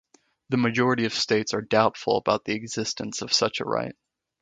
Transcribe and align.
The 0.49 0.57
majority 0.57 1.05
of 1.05 1.13
States 1.13 1.53
are 1.53 1.61
doubtful 1.61 2.17
about 2.17 2.43
the 2.43 2.53
existence 2.53 3.21
of 3.21 3.31
such 3.31 3.59
a 3.59 3.65
right. 3.65 3.95